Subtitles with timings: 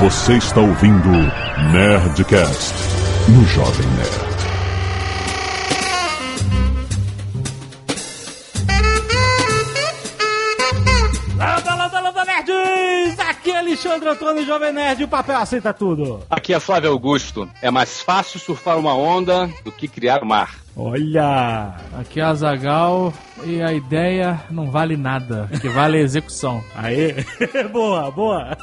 [0.00, 1.08] Você está ouvindo
[1.72, 2.74] Nerdcast
[3.30, 4.36] no Jovem Nerd.
[11.34, 13.18] Landa, landa, landa, nerds!
[13.20, 16.22] Aqui é Alexandre Antônio, Jovem Nerd, o papel aceita tudo.
[16.28, 17.48] Aqui é Flávio Augusto.
[17.62, 20.56] É mais fácil surfar uma onda do que criar o mar.
[20.76, 21.74] Olha!
[21.98, 26.62] Aqui é a Zagal e a ideia não vale nada, que vale é a execução.
[26.74, 27.14] Aê!
[27.72, 28.56] boa, boa!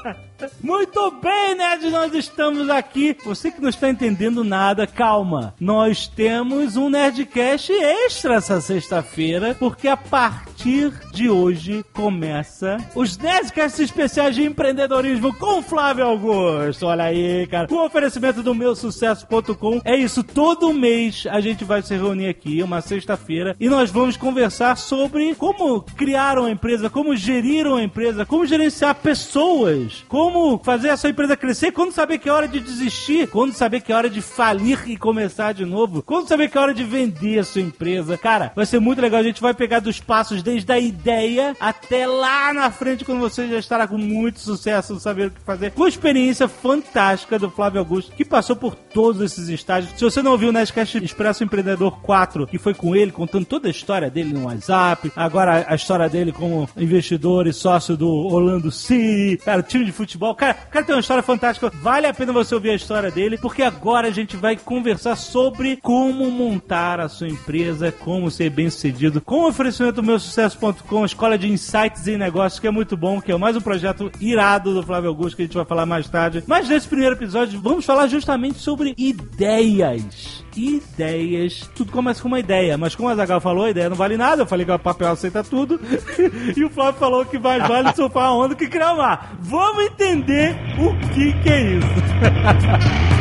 [0.62, 3.16] Muito bem, nerds, nós estamos aqui.
[3.24, 5.54] Você que não está entendendo nada, calma.
[5.60, 13.80] Nós temos um Nerdcast extra essa sexta-feira, porque a partir de hoje começa os Nerdcasts
[13.80, 16.88] especiais de empreendedorismo com Flávio Augusto.
[16.88, 17.68] Olha aí, cara.
[17.68, 19.82] Com oferecimento do meu sucesso.com.
[19.86, 24.18] É isso, todo mês a gente vai se reunir aqui, uma sexta-feira, e nós vamos
[24.18, 30.90] conversar sobre como criar uma empresa, como gerir uma empresa, como gerenciar pessoas, como fazer
[30.90, 33.96] a sua empresa crescer, quando saber que é hora de desistir, quando saber que é
[33.96, 37.44] hora de falir e começar de novo, quando saber que é hora de vender a
[37.44, 38.18] sua empresa.
[38.18, 39.20] Cara, vai ser muito legal.
[39.20, 43.48] A gente vai pegar dos passos desde a ideia até lá na frente, quando você
[43.48, 45.72] já estará com muito sucesso, saber o que fazer.
[45.72, 49.94] Com a experiência fantástica do Flávio Augusto, que passou por todos esses estágios.
[49.98, 53.68] Se você não viu o Nerdcast Expresso Empreendedor 4, que foi com ele, contando toda
[53.68, 58.72] a história dele no WhatsApp, agora a história dele como investidor e sócio do Orlando
[58.72, 60.36] City, cara, time de futebol.
[60.36, 61.72] Cara, cara tem uma história fantástica.
[61.82, 65.78] Vale a pena você ouvir a história dele, porque agora a gente vai conversar sobre
[65.78, 71.06] como montar a sua empresa, como ser bem sucedido, com o oferecimento do meu sucesso.com,
[71.06, 74.74] escola de insights em negócios, que é muito bom, que é mais um projeto irado
[74.74, 76.44] do Flávio Augusto, que a gente vai falar mais tarde.
[76.48, 81.70] Mas nesse primeiro episódio, vamos falar justamente sobre ideias ideias.
[81.76, 84.42] Tudo começa com uma ideia, mas como a Zagal falou, a ideia não vale nada.
[84.42, 85.80] Eu falei que o papel aceita tudo.
[86.56, 89.36] e o Flávio falou que mais vale surfar a onda que criar o mar.
[89.40, 91.88] Vamos entender o que, que é isso.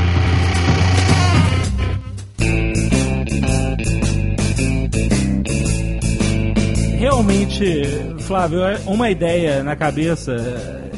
[6.99, 7.83] Realmente,
[8.21, 10.37] Flávio, uma ideia na cabeça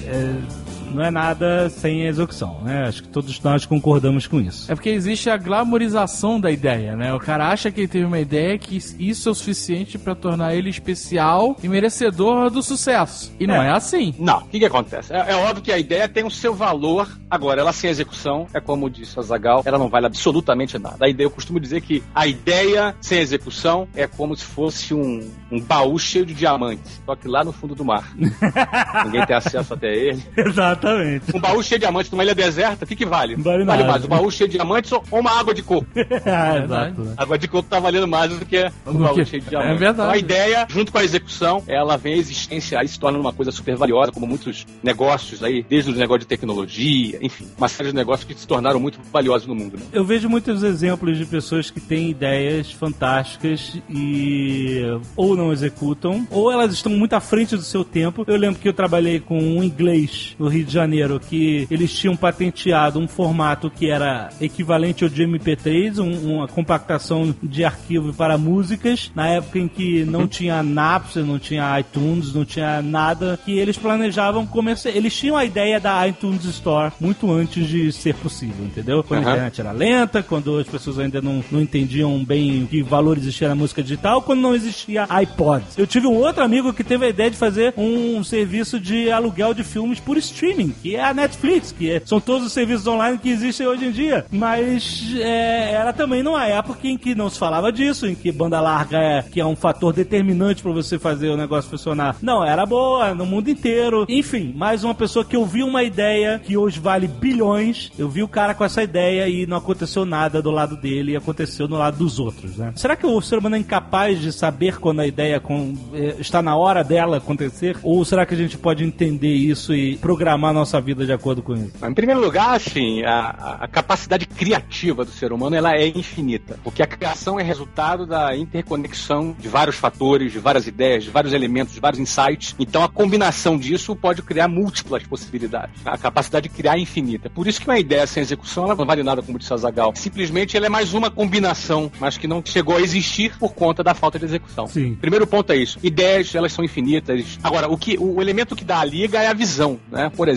[0.07, 0.64] é,
[0.95, 2.85] não é nada sem execução, né?
[2.87, 4.71] Acho que todos nós concordamos com isso.
[4.71, 7.13] É porque existe a glamorização da ideia, né?
[7.13, 10.55] O cara acha que ele teve uma ideia que isso é o suficiente para tornar
[10.55, 13.33] ele especial e merecedor do sucesso.
[13.39, 14.15] E não é, é assim.
[14.19, 15.13] Não, o que, que acontece?
[15.13, 17.09] É, é, óbvio que a ideia tem o seu valor.
[17.31, 21.05] Agora, ela sem execução, é como disse a Zagal, ela não vale absolutamente nada.
[21.05, 25.29] A ideia, eu costumo dizer que a ideia sem execução é como se fosse um,
[25.51, 28.05] um baú cheio de diamantes, só que lá no fundo do mar.
[29.05, 30.23] Ninguém tem acesso até ele.
[30.37, 30.84] Exato.
[30.85, 31.37] Exatamente.
[31.37, 33.37] Um baú cheio de diamantes numa ilha deserta, o que, que vale?
[33.37, 34.05] Vale, vale mais.
[34.05, 35.87] Um baú cheio de diamantes ou uma água de coco?
[35.97, 37.01] é, exato.
[37.01, 37.15] Né?
[37.17, 39.77] Água de coco tá valendo mais do que um baú cheio de diamantes.
[39.77, 39.95] É verdade.
[39.95, 43.33] Então a ideia, junto com a execução, ela vem à existência aí se torna uma
[43.33, 47.91] coisa super valiosa, como muitos negócios aí, desde o negócio de tecnologia, enfim, uma série
[47.91, 49.77] de negócios que se tornaram muito valiosos no mundo.
[49.79, 49.85] Né?
[49.93, 54.83] Eu vejo muitos exemplos de pessoas que têm ideias fantásticas e
[55.17, 58.25] ou não executam, ou elas estão muito à frente do seu tempo.
[58.27, 62.17] Eu lembro que eu trabalhei com um inglês no Rio de Janeiro que eles tinham
[62.17, 68.37] patenteado um formato que era equivalente ao de MP3, um, uma compactação de arquivo para
[68.37, 73.59] músicas, na época em que não tinha Napster, não tinha iTunes, não tinha nada, que
[73.59, 74.91] eles planejavam começar.
[74.91, 79.03] Eles tinham a ideia da iTunes Store muito antes de ser possível, entendeu?
[79.03, 79.29] Quando uhum.
[79.29, 83.49] a internet era lenta, quando as pessoas ainda não, não entendiam bem que valor existia
[83.49, 85.65] na música digital, quando não existia iPod.
[85.77, 89.55] Eu tive um outro amigo que teve a ideia de fazer um serviço de aluguel
[89.55, 93.19] de filmes por streaming, que é a Netflix, que é, são todos os serviços online
[93.19, 94.27] que existem hoje em dia.
[94.31, 98.61] Mas é, era também numa época em que não se falava disso, em que banda
[98.61, 102.17] larga é, que é um fator determinante para você fazer o negócio funcionar.
[102.23, 104.07] Não, era boa no mundo inteiro.
[104.09, 107.91] Enfim, mais uma pessoa que ouviu uma ideia que hoje vale bilhões.
[107.99, 111.17] Eu vi o cara com essa ideia e não aconteceu nada do lado dele e
[111.17, 112.73] aconteceu no lado dos outros, né?
[112.77, 116.43] Será que o ser humano é incapaz de saber quando a ideia com, é, está
[116.43, 117.77] na hora dela acontecer?
[117.83, 121.43] Ou será que a gente pode entender isso e programar a nossa vida de acordo
[121.43, 121.73] com isso?
[121.85, 126.83] Em primeiro lugar, assim, a, a, capacidade criativa do ser humano ela é infinita, porque
[126.83, 131.75] a criação é resultado da interconexão de vários fatores, de várias ideias, de vários elementos,
[131.75, 132.55] de vários insights.
[132.59, 135.75] Então, a combinação disso pode criar múltiplas possibilidades.
[135.85, 137.31] A capacidade de criar é infinita.
[137.31, 139.93] Por isso que uma ideia sem execução ela não vale nada, como disse a Zagal.
[139.97, 143.95] Simplesmente ela é mais uma combinação, mas que não chegou a existir por conta da
[143.95, 144.67] falta de execução.
[144.67, 144.95] Sim.
[144.95, 145.79] Primeiro ponto é isso.
[145.83, 147.39] Ideias, elas são infinitas.
[147.43, 150.11] Agora, o que o elemento que dá a liga é a visão, né?
[150.15, 150.34] Por exemplo,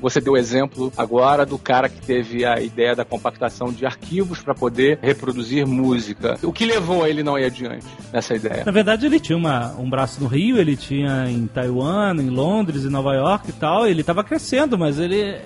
[0.00, 4.40] você deu o exemplo agora do cara que teve a ideia da compactação de arquivos
[4.40, 6.38] para poder reproduzir música.
[6.42, 8.64] O que levou ele não ir adiante nessa ideia?
[8.64, 12.84] Na verdade, ele tinha uma, um braço no Rio, ele tinha em Taiwan, em Londres,
[12.84, 13.86] em Nova York e tal.
[13.86, 15.36] Ele estava crescendo, mas ele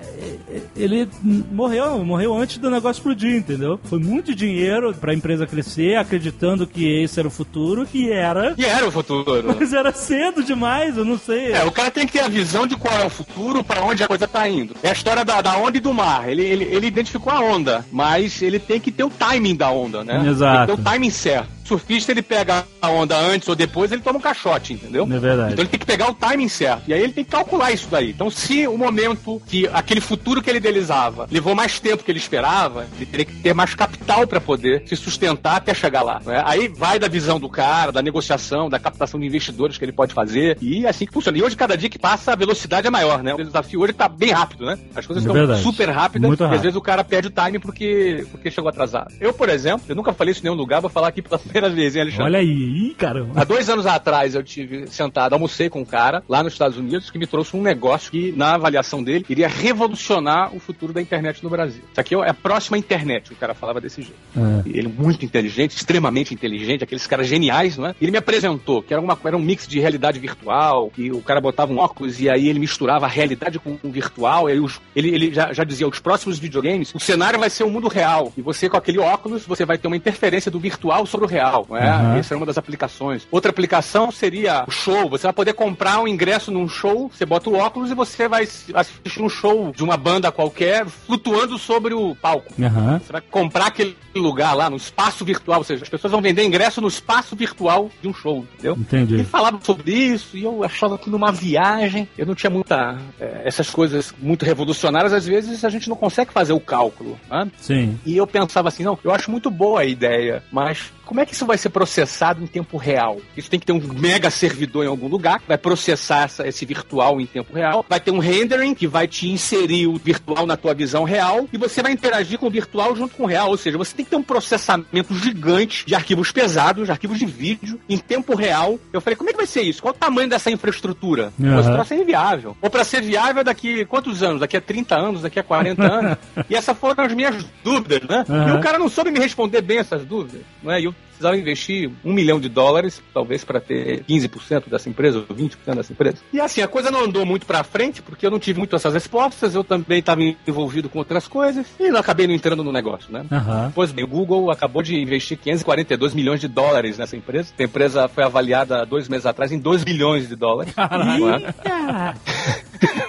[0.75, 1.07] ele
[1.51, 3.79] morreu, morreu antes do negócio explodir, entendeu?
[3.83, 8.53] Foi muito dinheiro pra empresa crescer, acreditando que esse era o futuro, e era.
[8.57, 9.55] E era o futuro.
[9.57, 11.53] Mas era cedo demais, eu não sei.
[11.53, 13.94] É, o cara tem que ter a visão de qual é o futuro, para onde
[14.03, 14.75] a coisa tá indo.
[14.83, 16.29] É a história da, da onda e do mar.
[16.29, 20.03] Ele, ele, ele identificou a onda, mas ele tem que ter o timing da onda,
[20.03, 20.23] né?
[20.27, 20.67] Exato.
[20.67, 24.01] Tem que ter o timing certo surfista ele pega a onda antes ou depois, ele
[24.01, 25.03] toma um caixote, entendeu?
[25.11, 25.53] É verdade.
[25.53, 26.83] Então ele tem que pegar o timing certo.
[26.87, 28.11] E aí ele tem que calcular isso daí.
[28.11, 32.19] Então, se o momento que aquele futuro que ele idealizava levou mais tempo que ele
[32.19, 36.21] esperava, ele teria que ter mais capital para poder se sustentar até chegar lá.
[36.25, 36.41] Né?
[36.45, 40.13] Aí vai da visão do cara, da negociação, da captação de investidores que ele pode
[40.13, 40.57] fazer.
[40.61, 41.37] E é assim que funciona.
[41.37, 43.33] E hoje, cada dia que passa, a velocidade é maior, né?
[43.33, 44.77] O desafio hoje tá bem rápido, né?
[44.95, 45.61] As coisas É estão verdade.
[45.63, 46.55] super rápidas Muito e rápido.
[46.57, 49.13] às vezes o cara perde o time porque, porque chegou atrasado.
[49.19, 51.69] Eu, por exemplo, eu nunca falei isso em nenhum lugar, vou falar aqui pela primeira
[51.69, 52.25] vez, hein, Alexandre?
[52.25, 53.41] Olha aí, ih, caramba.
[53.41, 57.09] Há dois anos atrás eu tive sentado, almocei com um cara lá nos Estados Unidos
[57.09, 61.43] que me trouxe um negócio que, na avaliação dele, iria revolucionar o futuro da internet
[61.43, 61.81] no Brasil.
[61.91, 64.17] Isso aqui é a próxima internet, o cara falava desse jeito.
[64.35, 64.77] É.
[64.77, 67.95] Ele muito inteligente, extremamente inteligente, aqueles caras geniais, não é?
[68.01, 71.39] Ele me apresentou que era, uma, era um mix de realidade virtual, e o cara
[71.39, 74.53] botava um óculos e aí ele misturava a realidade com o virtual, e
[74.95, 78.33] ele, ele já, já dizia, os próximos videogames, o cenário vai ser o mundo real,
[78.37, 81.44] e você com aquele óculos, você vai ter uma interferência do virtual sobre o real,
[81.71, 81.91] é?
[81.91, 82.15] Uhum.
[82.17, 83.27] Essa é uma das aplicações.
[83.31, 87.49] Outra aplicação seria o show, você vai poder comprar um ingresso num show, você bota
[87.49, 92.15] o óculos e você vai assistir um show de uma banda qualquer, flutuando sobre o
[92.15, 92.53] palco.
[92.61, 92.99] Aham.
[92.99, 96.43] Você vai comprar aquele lugar lá no espaço virtual, ou seja, as pessoas vão vender
[96.43, 98.75] ingresso no espaço virtual de um show, entendeu?
[98.77, 99.15] Entendi.
[99.15, 102.97] Ele falava sobre isso e eu achava que numa viagem eu não tinha muita.
[103.19, 107.17] eh, essas coisas muito revolucionárias, às vezes a gente não consegue fazer o cálculo.
[107.29, 107.51] Né?
[107.59, 107.99] Sim.
[108.05, 111.33] E eu pensava assim, não, eu acho muito boa a ideia, mas como é que
[111.33, 113.19] isso vai ser processado em tempo real?
[113.37, 116.65] Isso tem que ter um mega servidor em algum lugar que vai processar essa- esse
[116.65, 120.57] virtual em tempo real, vai ter um rendering que vai te inserir o virtual na
[120.57, 123.57] tua visão real e você vai interagir com o virtual junto com o real, ou
[123.57, 127.79] seja, você tem que ter um processamento gigante de arquivos pesados, de arquivos de vídeo
[127.89, 128.79] em tempo real.
[128.93, 129.81] Eu falei, como é que vai ser isso?
[129.81, 131.31] Qual o tamanho dessa infraestrutura?
[131.39, 131.63] Uhum.
[131.63, 132.55] Para ser inviável.
[132.61, 134.39] Ou para ser viável daqui quantos anos?
[134.39, 136.17] Daqui a 30 anos, daqui a 40 anos.
[136.49, 138.25] e essas foram as minhas dúvidas, né?
[138.27, 138.53] Aham.
[138.55, 140.81] E o cara não soube me responder bem essas dúvidas, não é?
[140.81, 145.75] E precisava investir um milhão de dólares, talvez para ter 15% dessa empresa, ou 20%
[145.75, 146.17] dessa empresa.
[146.31, 148.93] E assim, a coisa não andou muito para frente, porque eu não tive muito essas
[148.93, 153.11] respostas, eu também estava envolvido com outras coisas, e eu acabei não entrando no negócio,
[153.11, 153.25] né?
[153.31, 153.71] Aham.
[153.73, 157.53] Pois bem, o Google acabou de investir 542 milhões de dólares nessa empresa.
[157.57, 160.73] A empresa foi avaliada há dois meses atrás em 2 bilhões de dólares.
[160.75, 162.34] Não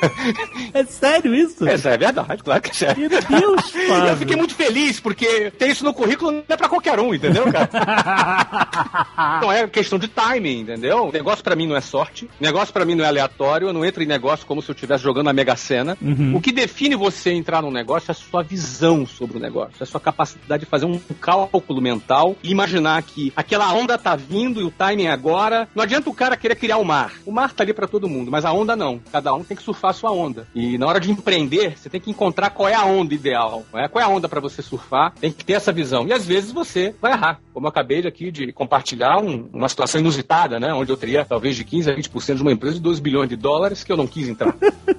[0.07, 0.81] é?
[0.81, 1.67] É sério isso?
[1.67, 3.09] Essa é verdade, claro que é sério.
[3.09, 3.75] Meu Deus,
[4.09, 7.45] eu fiquei muito feliz, porque ter isso no currículo não é pra qualquer um, entendeu,
[7.51, 7.69] cara?
[9.43, 11.07] não é questão de timing, entendeu?
[11.07, 13.85] O negócio pra mim não é sorte, negócio pra mim não é aleatório, eu não
[13.85, 15.97] entro em negócio como se eu estivesse jogando a Mega Sena.
[16.01, 16.37] Uhum.
[16.37, 19.83] O que define você entrar num negócio é a sua visão sobre o negócio, é
[19.83, 24.61] a sua capacidade de fazer um cálculo mental e imaginar que aquela onda tá vindo
[24.61, 25.69] e o timing é agora.
[25.75, 27.13] Não adianta o cara querer criar o mar.
[27.25, 29.01] O mar tá ali pra todo mundo, mas a onda não.
[29.13, 30.47] Cada um tem que surfar sua onda.
[30.55, 33.65] E na hora de empreender, você tem que encontrar qual é a onda ideal.
[33.73, 33.89] não é?
[33.89, 35.13] Qual é a onda pra você surfar?
[35.21, 36.07] Tem que ter essa visão.
[36.07, 37.41] E às vezes você vai errar.
[37.53, 40.73] Como eu acabei aqui de compartilhar um- uma situação inusitada, né?
[40.73, 43.37] Onde eu teria talvez de 15 a 20% de uma empresa de 2 bilhões de
[43.37, 44.55] dólares que eu não quis entrar.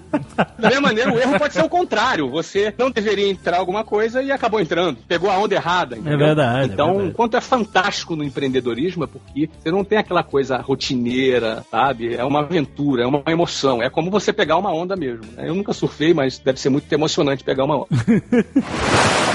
[0.57, 2.29] Da mesma maneira, o erro pode ser o contrário.
[2.29, 4.97] Você não deveria entrar alguma coisa e acabou entrando.
[5.07, 5.97] Pegou a onda errada.
[5.97, 6.17] entendeu?
[6.17, 7.09] verdade, é Então, verdade.
[7.11, 12.15] o quanto é fantástico no empreendedorismo é porque você não tem aquela coisa rotineira, sabe?
[12.15, 13.81] É uma aventura, é uma emoção.
[13.81, 15.25] É como você pegar uma onda mesmo.
[15.37, 17.87] Eu nunca surfei, mas deve ser muito emocionante pegar uma onda.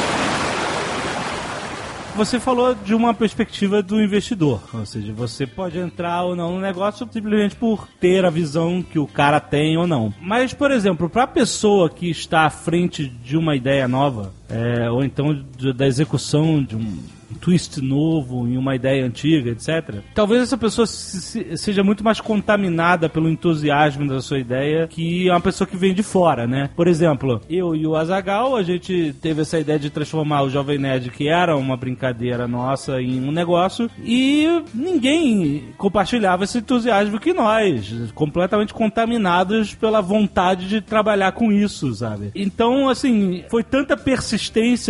[2.15, 6.61] Você falou de uma perspectiva do investidor, ou seja, você pode entrar ou não no
[6.61, 10.13] negócio simplesmente por ter a visão que o cara tem ou não.
[10.21, 14.91] Mas, por exemplo, para a pessoa que está à frente de uma ideia nova, é,
[14.91, 16.99] ou então de- da execução de um
[17.41, 20.01] twist novo em uma ideia antiga, etc.
[20.15, 25.29] Talvez essa pessoa se- se- seja muito mais contaminada pelo entusiasmo da sua ideia que
[25.31, 26.69] uma pessoa que vem de fora, né?
[26.77, 30.79] Por exemplo, eu e o Azagal, a gente teve essa ideia de transformar o Jovem
[30.79, 37.33] Nerd, que era uma brincadeira nossa, em um negócio, e ninguém compartilhava esse entusiasmo que
[37.33, 42.31] nós, completamente contaminados pela vontade de trabalhar com isso, sabe?
[42.35, 44.42] Então, assim, foi tanta persistência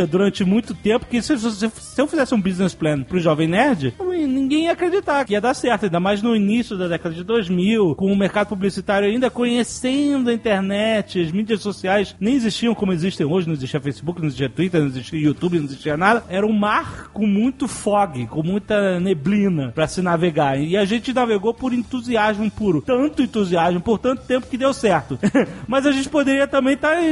[0.08, 3.94] durante muito tempo que se, se- se eu fizesse um business plan pro Jovem Nerd,
[4.00, 7.94] ninguém ia acreditar que ia dar certo, ainda mais no início da década de 2000,
[7.96, 13.26] com o mercado publicitário ainda conhecendo a internet, as mídias sociais nem existiam como existem
[13.26, 16.24] hoje, não existia Facebook, não existia Twitter, não existia YouTube, não existia nada.
[16.28, 20.58] Era um mar com muito fog, com muita neblina para se navegar.
[20.60, 22.82] E a gente navegou por entusiasmo puro.
[22.82, 25.18] Tanto entusiasmo, por tanto tempo que deu certo.
[25.68, 27.02] Mas a gente poderia também estar tá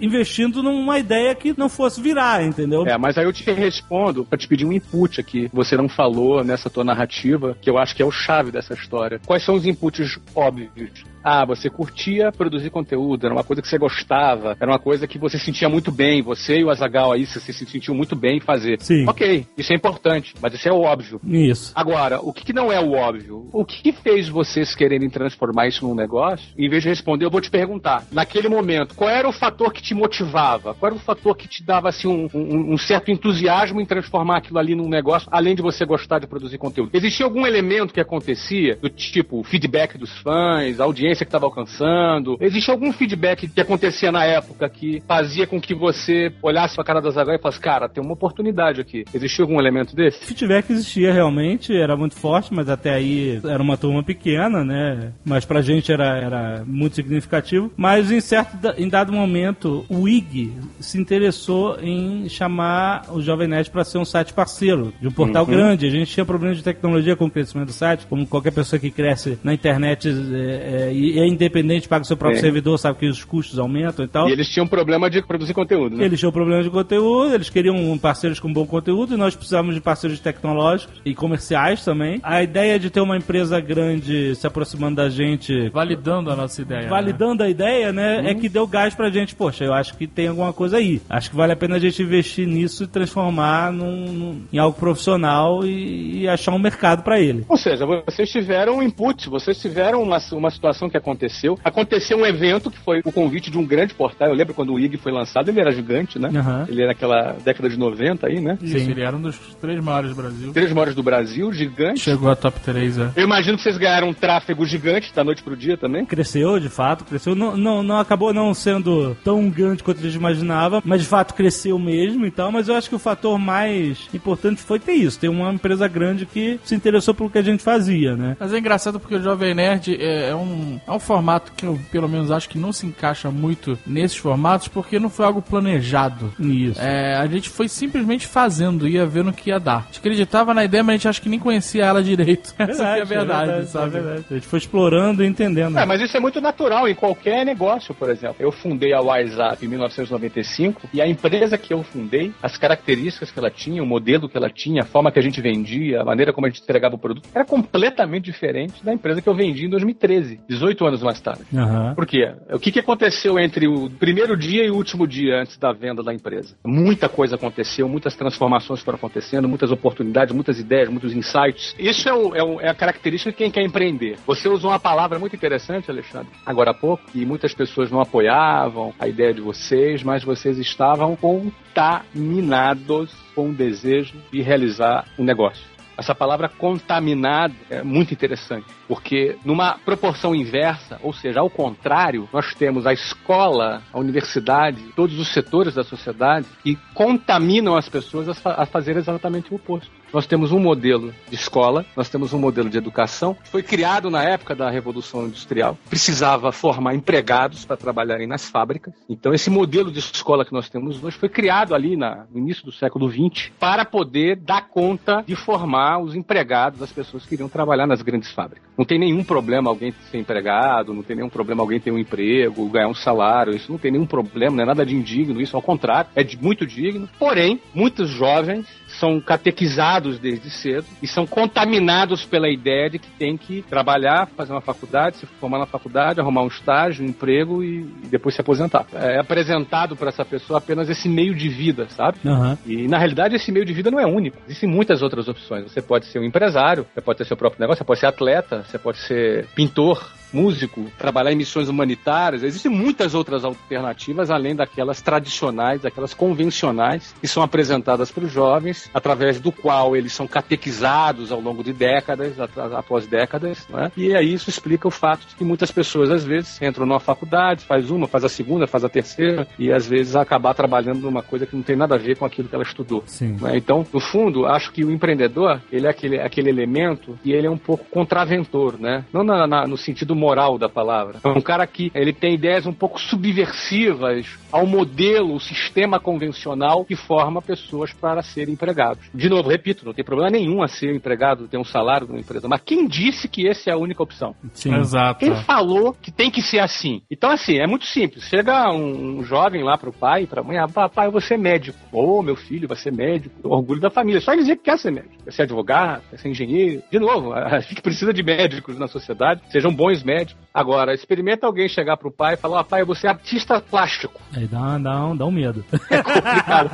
[0.00, 2.86] investindo numa ideia que não fosse virar, entendeu?
[2.86, 5.50] É, mas aí eu te respondo para te pedir um input aqui.
[5.52, 9.20] Você não falou nessa tua narrativa, que eu acho que é o chave dessa história.
[9.26, 11.04] Quais são os inputs óbvios?
[11.22, 15.18] Ah, você curtia produzir conteúdo, era uma coisa que você gostava, era uma coisa que
[15.18, 18.40] você sentia muito bem, você e o Azagal aí, você se sentiu muito bem em
[18.40, 18.80] fazer.
[18.80, 19.08] Sim.
[19.08, 21.20] Ok, isso é importante, mas isso é o óbvio.
[21.24, 21.72] Isso.
[21.74, 23.48] Agora, o que, que não é o óbvio?
[23.52, 26.48] O que fez vocês quererem transformar isso num negócio?
[26.58, 28.04] Em vez de responder, eu vou te perguntar.
[28.10, 30.74] Naquele momento, qual era o fator que te motivava?
[30.74, 34.38] Qual era o fator que te dava assim, um, um, um certo entusiasmo em transformar
[34.38, 36.90] aquilo ali num negócio, além de você gostar de produzir conteúdo?
[36.92, 41.11] Existia algum elemento que acontecia, do tipo feedback dos fãs, audiência?
[41.12, 42.36] Audiência que estava alcançando?
[42.40, 47.00] Existe algum feedback que acontecia na época que fazia com que você olhasse pra cara
[47.00, 49.04] da Zagal e falasse, cara, tem uma oportunidade aqui.
[49.14, 50.24] Existia algum elemento desse?
[50.24, 55.12] Feedback existia realmente, era muito forte, mas até aí era uma turma pequena, né?
[55.24, 57.70] Mas pra gente era, era muito significativo.
[57.76, 63.70] Mas em certo, em dado momento, o IG se interessou em chamar o Jovem Nerd
[63.70, 65.50] para ser um site parceiro de um portal uhum.
[65.50, 65.86] grande.
[65.86, 68.90] A gente tinha problemas de tecnologia com o crescimento do site, como qualquer pessoa que
[68.90, 72.40] cresce na internet é, é, e é independente, paga o seu próprio é.
[72.40, 74.28] servidor, sabe que os custos aumentam e tal.
[74.28, 76.04] E eles tinham problema de produzir conteúdo, né?
[76.04, 79.80] Eles tinham problema de conteúdo, eles queriam parceiros com bom conteúdo e nós precisávamos de
[79.80, 82.20] parceiros tecnológicos e comerciais também.
[82.22, 85.68] A ideia de ter uma empresa grande se aproximando da gente.
[85.70, 86.88] Validando a nossa ideia.
[86.88, 87.48] Validando né?
[87.48, 88.20] a ideia, né?
[88.20, 88.26] Hum.
[88.26, 89.34] É que deu gás pra gente.
[89.34, 91.00] Poxa, eu acho que tem alguma coisa aí.
[91.08, 94.78] Acho que vale a pena a gente investir nisso e transformar num, num em algo
[94.78, 97.44] profissional e, e achar um mercado para ele.
[97.48, 101.58] Ou seja, vocês tiveram um input, vocês tiveram uma, uma situação que aconteceu.
[101.64, 104.28] Aconteceu um evento que foi o convite de um grande portal.
[104.28, 106.28] Eu lembro quando o IG foi lançado, ele era gigante, né?
[106.28, 106.66] Uhum.
[106.68, 108.58] Ele era naquela década de 90 aí, né?
[108.60, 108.90] Sim, Sim.
[108.90, 110.52] ele era um dos três maiores do Brasil.
[110.52, 112.00] Três maiores do Brasil, gigante.
[112.00, 113.10] Chegou a top 3, é.
[113.16, 116.04] Eu imagino que vocês ganharam um tráfego gigante da noite pro dia também.
[116.04, 117.34] Cresceu, de fato, cresceu.
[117.34, 121.34] Não, não, não acabou não sendo tão grande quanto a gente imaginava, mas de fato
[121.34, 122.52] cresceu mesmo e tal.
[122.52, 126.26] Mas eu acho que o fator mais importante foi ter isso, ter uma empresa grande
[126.26, 128.36] que se interessou pelo que a gente fazia, né?
[128.38, 131.78] Mas é engraçado porque o Jovem Nerd é, é um, é um formato que eu,
[131.90, 136.32] pelo menos, acho que não se encaixa muito nesses formatos porque não foi algo planejado.
[136.38, 136.80] Isso.
[136.80, 139.78] É, a gente foi simplesmente fazendo, ia vendo o que ia dar.
[139.78, 142.54] A gente acreditava na ideia, mas a gente acha que nem conhecia ela direito.
[142.56, 143.96] Verdade, Essa é a verdade, é verdade, sabe?
[143.96, 144.24] É verdade.
[144.30, 145.78] A gente foi explorando e entendendo.
[145.78, 148.36] É, mas isso é muito natural em qualquer negócio, por exemplo.
[148.38, 153.38] Eu fundei a WhatsApp em 1995 e a empresa que eu fundei, as características que
[153.38, 156.32] ela tinha, o modelo que ela tinha, a forma que a gente vendia, a maneira
[156.32, 159.70] como a gente entregava o produto, era completamente diferente da empresa que eu vendi em
[159.70, 161.42] 2013, 18 anos mais tarde.
[161.52, 161.94] Uhum.
[161.94, 162.32] Por quê?
[162.50, 166.02] O que, que aconteceu entre o primeiro dia e o último dia antes da venda
[166.02, 166.54] da empresa?
[166.64, 171.74] Muita coisa aconteceu, muitas transformações foram acontecendo, muitas oportunidades, muitas ideias, muitos insights.
[171.78, 174.16] Isso é, o, é, o, é a característica de quem quer empreender.
[174.26, 178.94] Você usou uma palavra muito interessante, Alexandre, agora há pouco, e muitas pessoas não apoiavam
[178.98, 185.71] a ideia de vocês, mas vocês estavam contaminados com o desejo de realizar um negócio.
[185.96, 192.54] Essa palavra contaminado é muito interessante, porque numa proporção inversa, ou seja, ao contrário, nós
[192.54, 198.66] temos a escola, a universidade, todos os setores da sociedade que contaminam as pessoas a
[198.66, 200.01] fazer exatamente o oposto.
[200.12, 204.10] Nós temos um modelo de escola, nós temos um modelo de educação, que foi criado
[204.10, 208.92] na época da Revolução Industrial, precisava formar empregados para trabalharem nas fábricas.
[209.08, 212.62] Então, esse modelo de escola que nós temos hoje foi criado ali na, no início
[212.62, 217.48] do século XX para poder dar conta de formar os empregados, as pessoas que iriam
[217.48, 218.68] trabalhar nas grandes fábricas.
[218.76, 222.68] Não tem nenhum problema alguém ser empregado, não tem nenhum problema alguém ter um emprego,
[222.68, 225.62] ganhar um salário, isso não tem nenhum problema, não é nada de indigno, isso ao
[225.62, 227.08] contrário, é de muito digno.
[227.18, 228.66] Porém, muitos jovens
[229.02, 234.52] são catequizados desde cedo e são contaminados pela ideia de que tem que trabalhar, fazer
[234.52, 238.86] uma faculdade, se formar na faculdade, arrumar um estágio, um emprego e, depois se aposentar.
[238.94, 242.18] É apresentado para essa pessoa apenas esse meio de vida, sabe?
[242.24, 242.56] Uhum.
[242.64, 244.38] E na realidade esse meio de vida não é único.
[244.46, 245.64] Existem muitas outras opções.
[245.64, 248.62] Você pode ser um empresário, você pode ter seu próprio negócio, você pode ser atleta,
[248.62, 252.42] você pode ser pintor, músico, trabalhar em missões humanitárias.
[252.42, 258.90] Existem muitas outras alternativas além daquelas tradicionais, daquelas convencionais que são apresentadas para os jovens,
[258.92, 263.90] através do qual eles são catequizados ao longo de décadas, após décadas, né?
[263.96, 267.64] e aí isso explica o fato de que muitas pessoas às vezes entram numa faculdade,
[267.64, 271.46] faz uma, faz a segunda, faz a terceira e às vezes acabar trabalhando numa coisa
[271.46, 273.04] que não tem nada a ver com aquilo que ela estudou.
[273.40, 273.56] Né?
[273.56, 277.50] Então, no fundo, acho que o empreendedor ele é aquele, aquele elemento e ele é
[277.50, 279.04] um pouco contraventor, né?
[279.12, 281.18] Não na, na, no sentido moral da palavra.
[281.24, 286.84] É um cara que ele tem ideias um pouco subversivas ao modelo, o sistema convencional
[286.84, 289.04] que forma pessoas para serem empregados.
[289.12, 292.46] De novo, repito, não tem problema nenhum a ser empregado, ter um salário numa empresa,
[292.48, 294.34] mas quem disse que essa é a única opção?
[294.52, 294.74] Sim.
[294.74, 295.20] Exato.
[295.20, 297.02] Quem falou que tem que ser assim?
[297.10, 298.24] Então, assim, é muito simples.
[298.28, 301.38] Chega um, jovem lá para o pai, para a mãe, ah, papai, eu vou ser
[301.38, 301.78] médico.
[301.90, 303.34] Ô, oh, meu filho vai ser médico.
[303.42, 304.20] Orgulho da família.
[304.20, 305.24] Só dizer que quer ser médico.
[305.24, 306.82] Quer ser advogado, quer ser engenheiro.
[306.90, 309.40] De novo, a gente precisa de médicos na sociedade.
[309.50, 310.11] Sejam bons médicos.
[310.54, 314.20] Agora, experimenta alguém chegar pro pai e falar, ah, pai, eu vou ser artista plástico.
[314.36, 315.64] Aí dá, dá, um, dá um medo.
[315.92, 316.70] É complicado.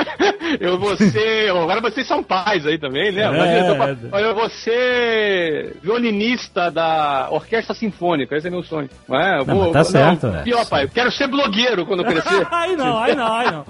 [0.60, 1.50] eu vou ser...
[1.50, 3.22] Agora vocês são pais aí também, né?
[3.22, 8.36] É, eu vou ser violinista da Orquestra Sinfônica.
[8.36, 8.88] Esse é meu sonho.
[9.08, 9.40] Não é?
[9.40, 10.26] Eu vou, não, tá certo.
[10.26, 10.42] Não, é.
[10.42, 12.46] Pior, pai, eu quero ser blogueiro quando eu crescer.
[12.50, 13.64] aí não, aí não, aí não.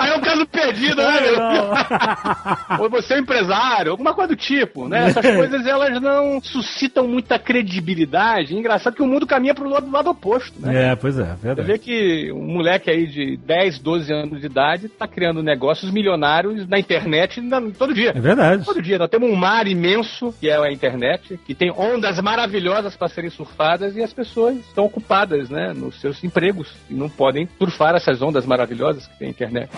[0.00, 1.20] aí é um caso perdido, né?
[1.32, 2.82] Não.
[2.82, 5.08] Ou você é um empresário, alguma coisa do tipo, né?
[5.08, 8.07] Essas coisas, elas não suscitam muita credibilidade.
[8.54, 10.92] Engraçado que o mundo caminha pro lado, lado oposto, né?
[10.92, 11.66] É, pois é, verdade.
[11.66, 15.90] Você vê que um moleque aí de 10, 12 anos de idade tá criando negócios
[15.90, 18.12] milionários na internet na, todo dia.
[18.14, 18.64] É verdade.
[18.64, 18.98] Todo dia.
[18.98, 23.30] Nós temos um mar imenso, que é a internet, que tem ondas maravilhosas para serem
[23.30, 28.22] surfadas e as pessoas estão ocupadas, né, nos seus empregos e não podem surfar essas
[28.22, 29.70] ondas maravilhosas que tem a internet.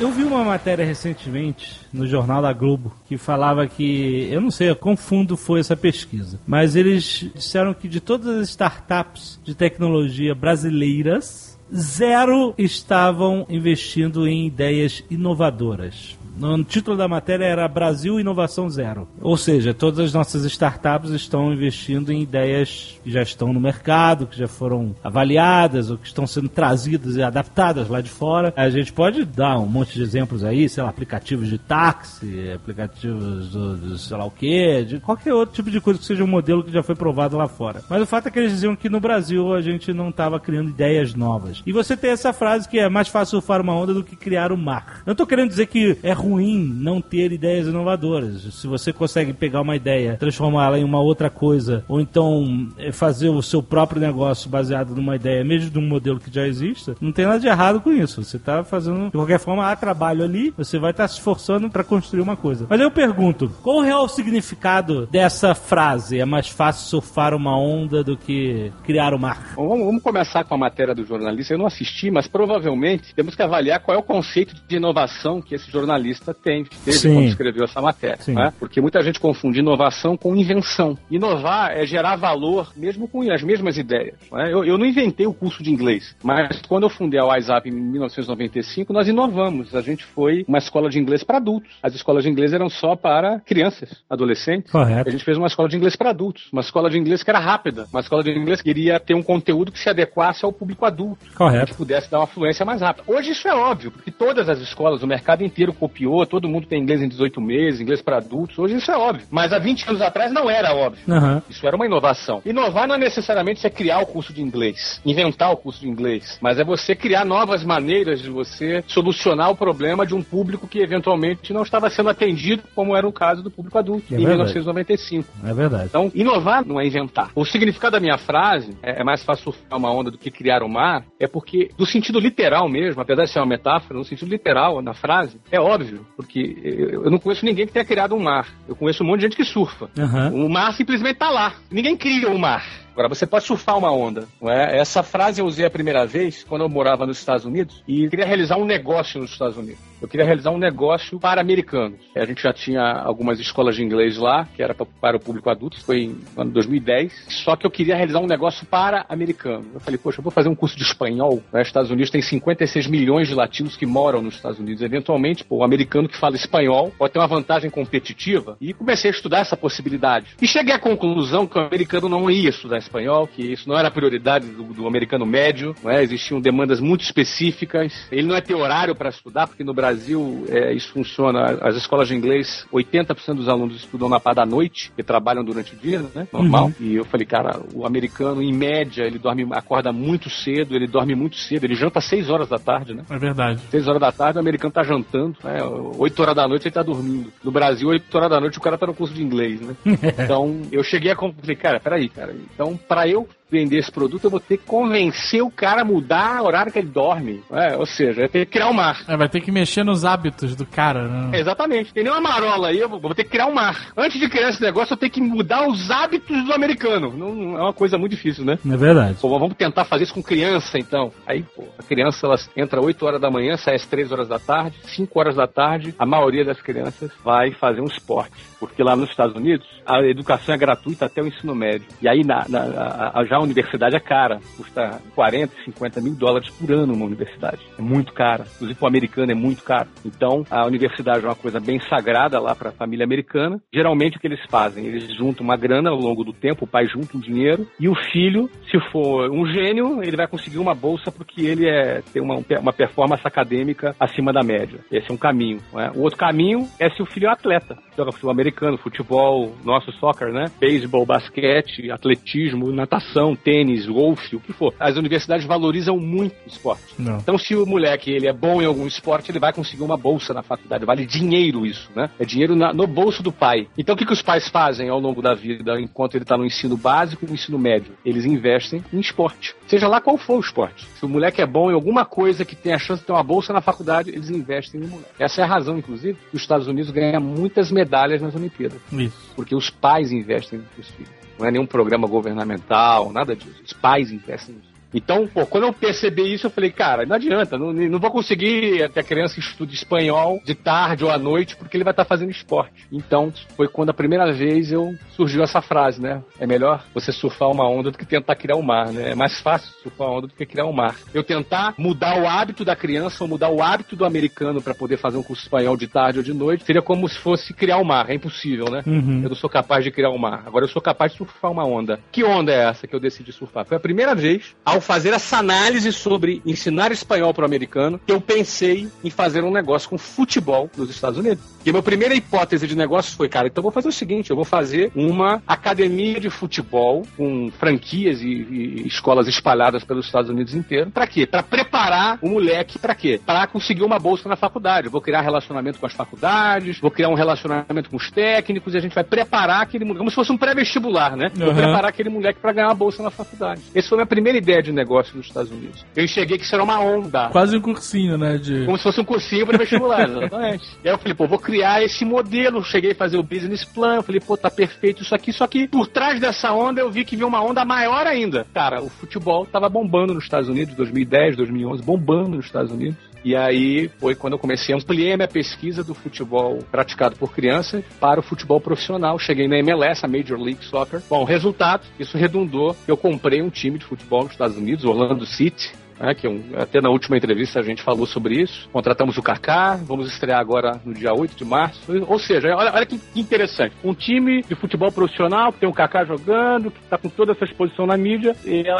[0.00, 4.74] Eu vi uma matéria recentemente no jornal da Globo que falava que, eu não sei
[4.74, 10.34] quão fundo foi essa pesquisa, mas eles disseram que de todas as startups de tecnologia
[10.34, 16.18] brasileiras, zero estavam investindo em ideias inovadoras.
[16.36, 19.06] No título da matéria era Brasil Inovação Zero.
[19.20, 24.26] Ou seja, todas as nossas startups estão investindo em ideias que já estão no mercado,
[24.26, 28.52] que já foram avaliadas ou que estão sendo trazidas e adaptadas lá de fora.
[28.56, 33.50] A gente pode dar um monte de exemplos aí, sei lá, aplicativos de táxi, aplicativos
[33.50, 36.28] do, do sei lá o quê, de qualquer outro tipo de coisa que seja um
[36.28, 37.82] modelo que já foi provado lá fora.
[37.88, 40.70] Mas o fato é que eles diziam que no Brasil a gente não estava criando
[40.70, 41.62] ideias novas.
[41.64, 44.50] E você tem essa frase que é mais fácil surfar uma onda do que criar
[44.50, 45.02] o um mar.
[45.06, 48.42] Não estou querendo dizer que é ruim não ter ideias inovadoras.
[48.54, 53.28] Se você consegue pegar uma ideia, transformá-la em uma outra coisa, ou então eh, fazer
[53.28, 57.12] o seu próprio negócio baseado numa ideia, mesmo de um modelo que já exista, não
[57.12, 58.22] tem nada de errado com isso.
[58.22, 61.68] Você está fazendo, de qualquer forma, há trabalho ali, você vai estar tá se esforçando
[61.70, 62.66] para construir uma coisa.
[62.68, 66.18] Mas eu pergunto, qual o real significado dessa frase?
[66.18, 69.54] É mais fácil surfar uma onda do que criar o mar?
[69.56, 71.54] Vamos, vamos começar com a matéria do jornalista.
[71.54, 75.54] Eu não assisti, mas provavelmente temos que avaliar qual é o conceito de inovação que
[75.54, 77.14] esse jornalista jornalista tem, teve Sim.
[77.14, 78.18] quando escreveu essa matéria.
[78.28, 78.52] Né?
[78.58, 80.96] Porque muita gente confunde inovação com invenção.
[81.10, 84.14] Inovar é gerar valor mesmo com as mesmas ideias.
[84.32, 84.52] Né?
[84.52, 87.72] Eu, eu, não inventei o curso de inglês, mas quando eu fundei a WhatsApp em
[87.72, 89.74] 1995, nós inovamos.
[89.74, 91.70] A gente foi uma escola de inglês para adultos.
[91.82, 94.70] As escolas de inglês eram só para crianças, adolescentes.
[94.70, 95.08] Correto.
[95.08, 97.38] A gente fez uma escola de inglês para adultos, uma escola de inglês que era
[97.38, 100.84] rápida, uma escola de inglês que queria ter um conteúdo que se adequasse ao público
[100.84, 101.24] adulto.
[101.34, 101.66] Correto.
[101.66, 103.04] Que pudesse dar uma fluência mais rápida.
[103.10, 106.66] Hoje isso é óbvio, porque todas as escolas, o mercado inteiro copiou copiou, todo mundo
[106.66, 108.58] tem inglês em 18 meses, inglês para adultos.
[108.58, 109.26] Hoje isso é óbvio.
[109.30, 111.02] Mas há 20 anos atrás não era óbvio.
[111.08, 111.40] Uhum.
[111.48, 112.42] Isso era uma inovação.
[112.44, 116.38] Inovar não é necessariamente você criar o curso de inglês, inventar o curso de inglês,
[116.40, 120.78] mas é você criar novas maneiras de você solucionar o problema de um público que
[120.78, 124.54] eventualmente não estava sendo atendido, como era o caso do público adulto é em verdade.
[124.54, 125.28] 1995.
[125.44, 125.86] É verdade.
[125.86, 127.30] Então, inovar não é inventar.
[127.34, 130.62] O significado da minha frase é, é mais fácil surfar uma onda do que criar
[130.62, 134.04] o um mar, é porque, no sentido literal mesmo, apesar de ser uma metáfora, no
[134.04, 138.22] sentido literal na frase, é óbvio porque eu, não conheço ninguém que tenha criado um
[138.22, 138.48] mar.
[138.68, 139.88] Eu conheço um monte de gente que surfa.
[139.96, 140.46] Uhum.
[140.46, 141.54] O mar simplesmente tá lá.
[141.70, 142.64] Ninguém cria o um mar.
[142.94, 144.28] Agora, você pode surfar uma onda.
[144.40, 144.78] Não é?
[144.78, 148.24] Essa frase eu usei a primeira vez quando eu morava nos Estados Unidos e queria
[148.24, 149.80] realizar um negócio nos Estados Unidos.
[150.00, 151.98] Eu queria realizar um negócio para americanos.
[152.14, 155.82] A gente já tinha algumas escolas de inglês lá, que era para o público adulto,
[155.82, 157.26] foi em ano 2010.
[157.30, 159.66] Só que eu queria realizar um negócio para americanos.
[159.74, 161.42] Eu falei, poxa, eu vou fazer um curso de espanhol.
[161.52, 161.62] Né?
[161.62, 164.82] Os Estados Unidos tem 56 milhões de latinos que moram nos Estados Unidos.
[164.82, 168.56] Eventualmente, pô, o americano que fala espanhol pode ter uma vantagem competitiva.
[168.60, 170.36] E comecei a estudar essa possibilidade.
[170.40, 173.90] E cheguei à conclusão que o americano não ia estudar espanhol, que isso não era
[173.90, 176.02] prioridade do, do americano médio, é?
[176.02, 178.06] existiam demandas muito específicas.
[178.10, 181.58] Ele não é ter horário para estudar, porque no Brasil é, isso funciona.
[181.60, 185.74] As escolas de inglês, 80% dos alunos estudam na parte da noite, que trabalham durante
[185.74, 186.26] o dia, né?
[186.32, 186.66] Normal.
[186.66, 186.74] Uhum.
[186.80, 191.14] E eu falei, cara, o americano, em média, ele dorme, acorda muito cedo, ele dorme
[191.14, 193.04] muito cedo, ele janta às 6 horas da tarde, né?
[193.08, 193.60] É verdade.
[193.70, 195.62] 6 horas da tarde, o americano tá jantando, né?
[195.62, 197.32] 8 horas da noite ele tá dormindo.
[197.42, 199.74] No Brasil, 8 horas da noite, o cara tá no curso de inglês, né?
[200.24, 202.34] então, eu cheguei a falei, cara, peraí, cara.
[202.52, 206.42] Então, para eu vender esse produto, eu vou ter que convencer o cara a mudar
[206.42, 207.40] o horário que ele dorme.
[207.52, 209.02] É, ou seja, vai ter que criar um mar.
[209.06, 211.38] É, vai ter que mexer nos hábitos do cara, né?
[211.38, 211.92] exatamente.
[211.92, 213.92] Tem nenhuma marola aí, eu vou, ter que criar um mar.
[213.96, 217.12] Antes de criar esse negócio, eu tenho que mudar os hábitos do americano.
[217.16, 218.58] Não, é uma coisa muito difícil, né?
[218.68, 219.18] É verdade.
[219.20, 221.12] Pô, vamos tentar fazer isso com criança, então.
[221.26, 224.38] Aí, pô, a criança, ela entra 8 horas da manhã, sai às 3 horas da
[224.38, 228.32] tarde, 5 horas da tarde, a maioria das crianças vai fazer um esporte.
[228.58, 231.86] Porque lá nos Estados Unidos, a educação é gratuita até o ensino médio.
[232.00, 234.40] E aí, na, na a, já universidade é cara.
[234.56, 237.60] Custa 40, 50 mil dólares por ano uma universidade.
[237.78, 238.44] É muito cara.
[238.56, 239.88] Inclusive, o americano é muito caro.
[240.04, 243.60] Então, a universidade é uma coisa bem sagrada lá para a família americana.
[243.72, 244.86] Geralmente, o que eles fazem?
[244.86, 247.94] Eles juntam uma grana ao longo do tempo, o pai junta um dinheiro, e o
[248.12, 252.36] filho, se for um gênio, ele vai conseguir uma bolsa porque ele é, tem uma,
[252.60, 254.80] uma performance acadêmica acima da média.
[254.90, 255.58] Esse é um caminho.
[255.76, 255.90] É?
[255.96, 257.76] O outro caminho é se o filho é atleta.
[257.96, 260.46] Joga futebol americano, futebol, nosso soccer, né?
[260.58, 264.74] Beisebol, basquete, atletismo, natação, tênis, golfe, o que for.
[264.80, 266.82] As universidades valorizam muito o esporte.
[266.98, 267.18] Não.
[267.18, 270.34] Então, se o moleque ele é bom em algum esporte, ele vai conseguir uma bolsa
[270.34, 270.84] na faculdade.
[270.84, 272.10] Vale dinheiro isso, né?
[272.18, 273.68] É dinheiro na, no bolso do pai.
[273.78, 276.44] Então, o que, que os pais fazem ao longo da vida, enquanto ele está no
[276.44, 277.92] ensino básico e no ensino médio?
[278.04, 279.54] Eles investem em esporte.
[279.66, 280.86] Seja lá qual for o esporte.
[280.98, 283.22] Se o moleque é bom em alguma coisa que tem a chance de ter uma
[283.22, 285.10] bolsa na faculdade, eles investem no moleque.
[285.18, 288.80] Essa é a razão, inclusive, que os Estados Unidos ganham muitas medalhas nas Olimpíadas.
[288.92, 289.32] Isso.
[289.36, 291.23] Porque os pais investem nos filhos.
[291.38, 293.62] Não é nenhum programa governamental, nada disso.
[293.64, 294.73] Os pais investem nisso.
[294.94, 298.88] Então, pô, quando eu percebi isso, eu falei, cara, não adianta, não, não vou conseguir
[298.90, 302.04] ter a criança que estuda espanhol de tarde ou à noite, porque ele vai estar
[302.04, 302.86] fazendo esporte.
[302.92, 306.22] Então, foi quando a primeira vez eu surgiu essa frase, né?
[306.38, 309.10] É melhor você surfar uma onda do que tentar criar um mar, né?
[309.10, 310.94] É mais fácil surfar uma onda do que criar um mar.
[311.12, 314.96] Eu tentar mudar o hábito da criança ou mudar o hábito do americano para poder
[314.96, 317.84] fazer um curso espanhol de tarde ou de noite, seria como se fosse criar um
[317.84, 318.08] mar.
[318.08, 318.82] É impossível, né?
[318.86, 319.22] Uhum.
[319.22, 320.44] Eu não sou capaz de criar um mar.
[320.46, 321.98] Agora eu sou capaz de surfar uma onda.
[322.12, 323.64] Que onda é essa que eu decidi surfar?
[323.64, 328.20] Foi a primeira vez, ao fazer essa análise sobre ensinar espanhol para o americano, eu
[328.20, 331.42] pensei em fazer um negócio com futebol nos Estados Unidos.
[331.64, 334.30] E a minha primeira hipótese de negócio foi, cara, então eu vou fazer o seguinte,
[334.30, 340.30] eu vou fazer uma academia de futebol com franquias e, e escolas espalhadas pelos Estados
[340.30, 340.90] Unidos inteiro.
[340.90, 341.26] Para quê?
[341.26, 343.18] Para preparar o moleque para quê?
[343.24, 344.88] Para conseguir uma bolsa na faculdade.
[344.88, 348.76] Eu vou criar relacionamento com as faculdades, vou criar um relacionamento com os técnicos e
[348.76, 351.30] a gente vai preparar aquele moleque, como se fosse um pré-vestibular, né?
[351.34, 353.62] Vou preparar aquele moleque para ganhar uma bolsa na faculdade.
[353.74, 355.84] Essa foi a minha primeira ideia de negócio nos Estados Unidos.
[355.94, 357.28] Eu enxerguei que isso era uma onda.
[357.30, 358.36] Quase um cursinho, né?
[358.36, 358.64] De...
[358.64, 360.64] Como se fosse um cursinho para vestibular, exatamente.
[360.84, 362.62] e aí eu falei, pô, vou criar esse modelo.
[362.62, 365.32] Cheguei a fazer o business plan, eu falei, pô, tá perfeito isso aqui.
[365.32, 368.46] Só que por trás dessa onda eu vi que vinha uma onda maior ainda.
[368.52, 373.13] Cara, o futebol tava bombando nos Estados Unidos, 2010, 2011, bombando nos Estados Unidos.
[373.24, 377.32] E aí foi quando eu comecei a ampliar a minha pesquisa do futebol praticado por
[377.32, 379.18] crianças para o futebol profissional.
[379.18, 381.00] Cheguei na MLS, a Major League Soccer.
[381.08, 382.76] Bom, resultado, isso redundou.
[382.86, 386.80] Eu comprei um time de futebol nos Estados Unidos, Orlando City, né, que um, até
[386.80, 388.68] na última entrevista a gente falou sobre isso.
[388.72, 391.80] Contratamos o Kaká, vamos estrear agora no dia 8 de março.
[392.06, 393.74] Ou seja, olha, olha que interessante.
[393.84, 397.44] Um time de futebol profissional que tem o Kaká jogando, que está com toda essa
[397.44, 398.34] exposição na mídia,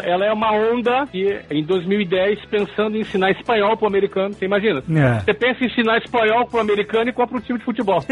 [0.04, 4.34] ela é uma onda que em 2010 pensando em ensinar espanhol para o americano.
[4.34, 4.82] Você imagina?
[4.90, 5.20] É.
[5.20, 8.00] Você pensa em ensinar espanhol para o americano e compra um time de futebol.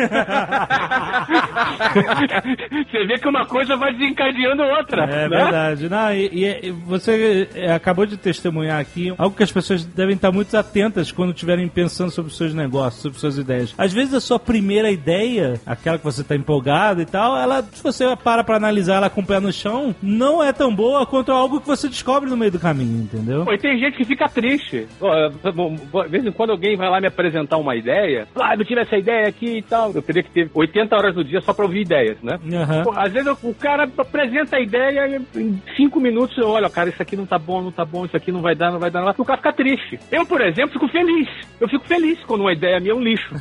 [2.93, 5.05] Você vê que uma coisa vai desencadeando outra.
[5.05, 5.29] É né?
[5.29, 5.89] verdade.
[5.89, 6.29] Não, e,
[6.63, 11.31] e você acabou de testemunhar aqui algo que as pessoas devem estar muito atentas quando
[11.31, 13.75] estiverem pensando sobre os seus negócios, sobre suas ideias.
[13.77, 17.83] Às vezes a sua primeira ideia, aquela que você está empolgado e tal, ela, se
[17.83, 21.33] você para para analisar ela com o pé no chão, não é tão boa quanto
[21.33, 23.45] algo que você descobre no meio do caminho, entendeu?
[23.45, 24.87] Pô, e tem gente que fica triste.
[24.87, 28.97] De vez em quando alguém vai lá me apresentar uma ideia, ah, eu tive essa
[28.97, 29.93] ideia aqui e tal.
[29.93, 32.39] Eu teria que ter 80 horas do dia só para ouvir ideias, né?
[32.45, 32.83] Uhum.
[32.85, 36.89] Pô, às vezes o cara apresenta a ideia e em 5 minutos eu olho, cara,
[36.89, 38.91] isso aqui não tá bom, não tá bom, isso aqui não vai dar, não vai
[38.91, 39.99] dando lá, o cara fica triste.
[40.11, 41.29] Eu, por exemplo, fico feliz.
[41.61, 43.35] Eu fico feliz quando uma ideia minha é um lixo.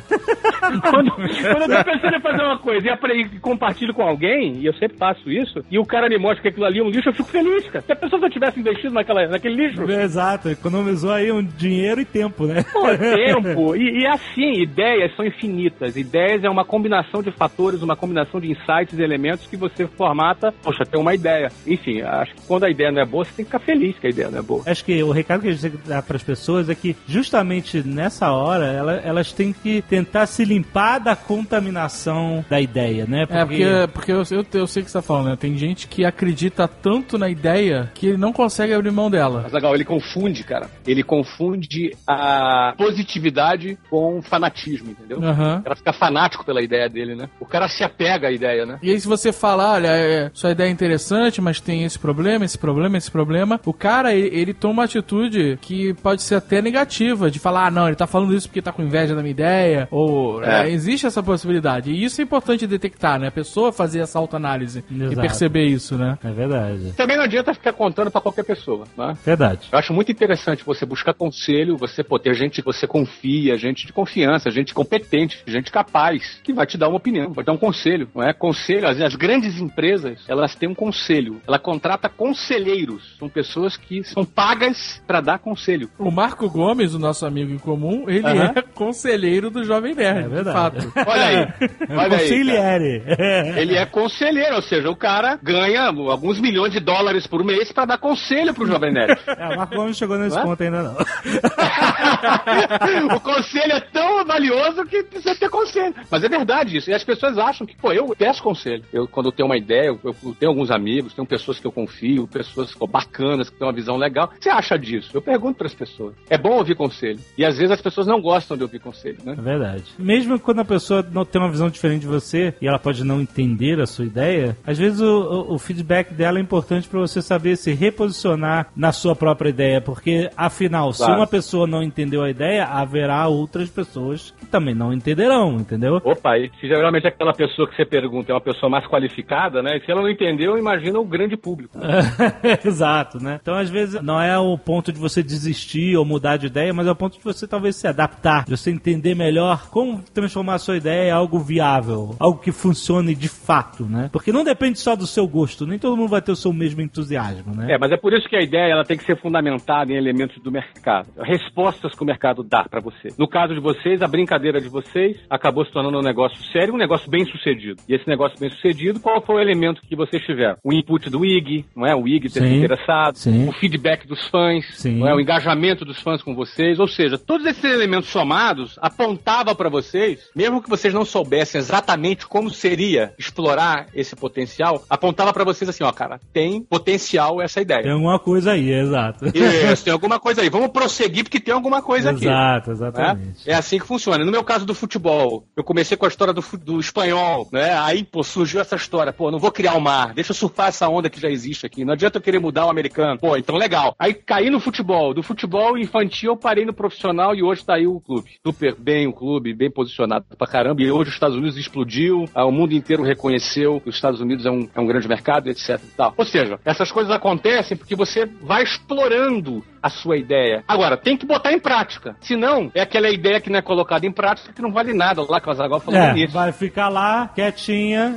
[0.90, 4.66] quando, quando eu tô pensando em fazer uma coisa e, e compartilho com alguém, e
[4.66, 7.08] eu sempre faço isso, e o cara me mostra que aquilo ali é um lixo,
[7.08, 7.84] eu fico feliz, cara.
[7.84, 12.04] Se a pessoa só tivesse investido naquela, naquele lixo, Exato, economizou aí um dinheiro e
[12.04, 12.64] tempo, né?
[12.72, 13.76] Pô, tempo.
[13.76, 15.96] E, e assim, ideias são infinitas.
[15.96, 20.52] Ideias é uma combinação de fatores, uma combinação de insights e elementos que você formata.
[20.62, 21.50] Poxa, tem uma ideia.
[21.66, 24.06] Enfim, acho que quando a ideia não é boa, você tem que ficar feliz que
[24.06, 24.62] a ideia não é boa.
[24.66, 28.30] Acho que o recado que a gente dar para as pessoas é que justamente nessa
[28.32, 33.22] hora ela- elas têm que tentar se limpar da contaminação da ideia, né?
[33.28, 35.36] É, porque, porque eu, eu, eu sei o que você tá falando, né?
[35.36, 39.40] Tem gente que acredita tanto na ideia que ele não consegue abrir mão dela.
[39.44, 40.68] Mas legal, ele confunde, cara.
[40.86, 45.22] Ele confunde a positividade com fanatismo, entendeu?
[45.22, 45.58] Aham.
[45.58, 47.28] O cara fica fanático pela ideia dele, né?
[47.40, 48.78] O cara se apega à ideia, né?
[48.82, 52.44] E aí, se você falar, olha, é, sua ideia é interessante, mas tem esse problema,
[52.44, 55.21] esse problema, esse problema, o cara, ele, ele toma uma atitude
[55.60, 58.72] que pode ser até negativa, de falar, ah, não, ele tá falando isso porque tá
[58.72, 60.68] com inveja da minha ideia, ou É.
[60.68, 61.90] é, existe essa possibilidade.
[61.90, 63.28] E isso é importante detectar, né?
[63.28, 65.20] A pessoa fazer essa autoanálise e Exato.
[65.20, 66.18] perceber isso, né?
[66.24, 66.92] É verdade.
[66.96, 69.16] Também não adianta ficar contando pra qualquer pessoa, né?
[69.24, 69.68] Verdade.
[69.72, 73.86] Eu acho muito interessante você buscar conselho, você pô, ter gente que você confia, gente
[73.86, 77.52] de confiança, gente competente, gente capaz, que vai te dar uma opinião, vai te dar
[77.52, 78.32] um conselho, não é?
[78.32, 81.40] Conselho, as, as grandes empresas, elas têm um conselho.
[81.46, 85.90] Ela contrata conselheiros, são pessoas que são pagas pra dar conselho.
[85.98, 88.52] O Marco Gomes, o nosso amigo em comum, ele Aham.
[88.56, 90.56] é conselheiro do Jovem Nerd, É de verdade.
[90.56, 90.92] fato.
[91.06, 91.52] Olha aí, É
[91.94, 93.60] olha aí.
[93.60, 97.84] Ele é conselheiro, ou seja, o cara ganha alguns milhões de dólares por mês pra
[97.84, 99.12] dar conselho pro Jovem Nerd.
[99.42, 100.42] É, o Marco Gomes chegou nesse Ué?
[100.42, 100.94] ponto ainda não.
[103.16, 105.94] o conselho é tão valioso que precisa ter conselho.
[106.10, 106.90] Mas é verdade isso.
[106.90, 108.84] E as pessoas acham que, pô, eu peço conselho.
[108.92, 111.72] Eu, quando eu tenho uma ideia, eu, eu tenho alguns amigos, tenho pessoas que eu
[111.72, 114.26] confio, pessoas pô, bacanas, que têm uma visão legal.
[114.26, 115.01] O que você acha disso?
[115.12, 116.14] Eu pergunto para as pessoas.
[116.28, 117.18] É bom ouvir conselho.
[117.36, 119.34] E às vezes as pessoas não gostam de ouvir conselho, né?
[119.38, 119.84] É verdade.
[119.98, 123.20] Mesmo quando a pessoa não tem uma visão diferente de você e ela pode não
[123.20, 127.20] entender a sua ideia, às vezes o, o- o feedback dela é importante para você
[127.22, 131.20] saber se reposicionar na sua própria ideia, porque afinal, se Claro.
[131.20, 136.00] uma pessoa não entendeu a ideia, haverá outras pessoas que também não entenderão, entendeu?
[136.04, 139.76] Opa, e se geralmente aquela pessoa que você pergunta é uma pessoa mais qualificada, né?
[139.78, 141.78] E se ela não entendeu, imagina o grande público.
[142.64, 143.38] Exato, né?
[143.40, 146.86] Então, às vezes, não é o ponto de você desistir ou mudar de ideia, mas
[146.86, 150.58] é o ponto de você talvez se adaptar, de você entender melhor como transformar a
[150.58, 154.08] sua ideia em algo viável, algo que funcione de fato, né?
[154.12, 156.80] Porque não depende só do seu gosto, nem todo mundo vai ter o seu mesmo
[156.80, 157.74] entusiasmo, né?
[157.74, 160.40] É, mas é por isso que a ideia ela tem que ser fundamentada em elementos
[160.42, 163.08] do mercado, respostas que o mercado dá para você.
[163.18, 166.78] No caso de vocês, a brincadeira de vocês acabou se tornando um negócio sério, um
[166.78, 167.80] negócio bem sucedido.
[167.88, 170.56] E esse negócio bem sucedido, qual foi o elemento que vocês tiveram?
[170.62, 171.94] O input do IG, não é?
[171.94, 172.56] O IG ter se Sim.
[172.58, 173.48] interessado, Sim.
[173.48, 175.06] o feedback dos fãs, Sim.
[175.06, 175.14] é?
[175.14, 180.30] O engajamento dos fãs com vocês, ou seja, todos esses elementos somados apontavam para vocês,
[180.34, 185.84] mesmo que vocês não soubessem exatamente como seria explorar esse potencial, apontava para vocês assim,
[185.84, 187.82] ó, cara, tem potencial essa ideia.
[187.82, 189.26] Tem alguma coisa aí, exato.
[189.26, 190.48] Isso, tem alguma coisa aí.
[190.48, 192.24] Vamos prosseguir porque tem alguma coisa aqui.
[192.24, 192.74] Exato, né?
[192.74, 193.50] exatamente.
[193.50, 194.24] É assim que funciona.
[194.24, 197.76] No meu caso do futebol, eu comecei com a história do, do espanhol, né?
[197.78, 199.12] Aí, pô, surgiu essa história.
[199.12, 201.84] Pô, não vou criar o mar, deixa eu surfar essa onda que já existe aqui.
[201.84, 203.18] Não adianta eu querer mudar o americano.
[203.18, 203.94] Pô, então legal.
[203.98, 205.12] Aí caí no futebol.
[205.12, 208.30] Do futebol infantil, eu parei no profissional e hoje tá aí o clube.
[208.46, 210.80] Super bem o clube, bem posicionado pra caramba.
[210.82, 214.46] E hoje os Estados Unidos explodiu, ah, o mundo inteiro reconheceu que os Estados Unidos
[214.46, 215.80] é um, é um grande mercado, etc.
[215.82, 216.14] e tal.
[216.16, 220.62] Ou seja, essas coisas acontecem porque você vai explorando a sua ideia.
[220.68, 222.16] Agora, tem que botar em prática.
[222.20, 225.22] Senão, é aquela ideia que não é colocada em prática que não vale nada.
[225.28, 226.32] Lá que o Azaghal falou É, nisso.
[226.32, 228.16] vai ficar lá, quietinha.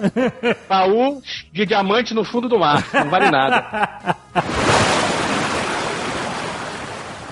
[0.69, 2.83] Baú de diamante no fundo do mar.
[2.93, 4.15] Não vale nada.